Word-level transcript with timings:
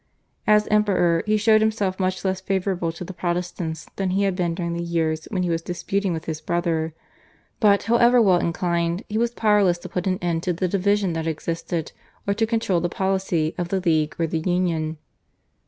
As 0.47 0.65
Emperor 0.69 1.21
he 1.27 1.37
showed 1.37 1.61
himself 1.61 1.99
much 1.99 2.25
less 2.25 2.41
favourable 2.41 2.91
to 2.91 3.03
the 3.05 3.13
Protestants 3.13 3.85
than 3.97 4.09
he 4.09 4.23
had 4.23 4.35
been 4.35 4.55
during 4.55 4.73
the 4.73 4.81
years 4.81 5.25
when 5.29 5.43
he 5.43 5.51
was 5.51 5.61
disputing 5.61 6.11
with 6.11 6.25
his 6.25 6.41
brother, 6.41 6.95
but, 7.59 7.83
however 7.83 8.19
well 8.19 8.39
inclined, 8.39 9.03
he 9.09 9.19
was 9.19 9.29
powerless 9.29 9.77
to 9.77 9.89
put 9.89 10.07
an 10.07 10.17
end 10.19 10.41
to 10.41 10.53
the 10.53 10.67
division 10.67 11.13
that 11.13 11.27
existed 11.27 11.91
or 12.25 12.33
to 12.33 12.47
control 12.47 12.81
the 12.81 12.89
policy 12.89 13.53
of 13.59 13.69
the 13.69 13.79
/League/ 13.79 14.19
or 14.19 14.25
the 14.25 14.41
/Union 14.41 14.97